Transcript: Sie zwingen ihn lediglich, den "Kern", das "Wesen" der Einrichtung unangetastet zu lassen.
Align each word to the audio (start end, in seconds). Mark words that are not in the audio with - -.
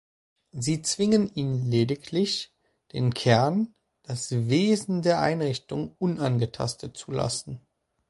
Sie 0.53 0.81
zwingen 0.81 1.31
ihn 1.35 1.69
lediglich, 1.69 2.51
den 2.91 3.13
"Kern", 3.13 3.75
das 4.01 4.31
"Wesen" 4.31 5.03
der 5.03 5.19
Einrichtung 5.21 5.95
unangetastet 5.99 6.97
zu 6.97 7.11
lassen. 7.11 7.61